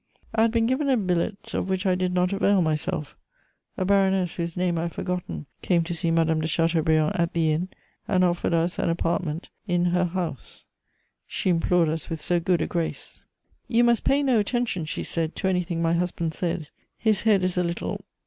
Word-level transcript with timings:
I 0.33 0.41
had 0.41 0.51
been 0.51 0.65
given 0.65 0.89
a 0.89 0.97
billet 0.97 1.53
of 1.53 1.69
which 1.69 1.85
I 1.85 1.93
did 1.93 2.11
not 2.11 2.33
avail 2.33 2.63
myself; 2.63 3.15
a 3.77 3.85
baroness 3.85 4.33
whose 4.33 4.57
name 4.57 4.79
I 4.79 4.89
have 4.89 4.93
forgotten 4.93 5.45
came 5.61 5.83
to 5.83 5.93
see 5.93 6.09
Madame 6.09 6.41
de 6.41 6.47
Chateaubriand 6.47 7.15
at 7.15 7.33
the 7.33 7.51
inn 7.53 7.69
and 8.07 8.23
offered 8.23 8.51
us 8.55 8.79
an 8.79 8.89
apartment 8.89 9.49
in 9.67 9.85
her 9.93 10.05
house: 10.05 10.65
she 11.27 11.51
implored 11.51 11.87
us 11.89 12.09
with 12.09 12.19
so 12.19 12.39
good 12.39 12.63
a 12.63 12.65
grace! 12.65 13.25
"You 13.67 13.83
must 13.83 14.03
pay 14.03 14.23
no 14.23 14.39
attention," 14.39 14.85
she 14.85 15.03
said, 15.03 15.35
"to 15.35 15.47
anything 15.47 15.83
my 15.83 15.93
husband 15.93 16.33
says: 16.33 16.71
his 16.97 17.21
head 17.21 17.43
is 17.43 17.55
a 17.55 17.63
little... 17.63 18.03